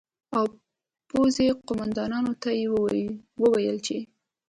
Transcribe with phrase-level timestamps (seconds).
[0.37, 0.45] او
[1.09, 2.65] پوځي قومندانانو ته یې
[3.41, 3.97] وویل چې